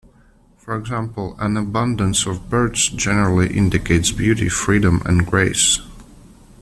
[0.57, 5.79] For example, an abundance of birds generally indicates beauty, freedom and grace.